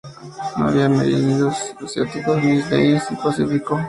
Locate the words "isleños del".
2.53-3.19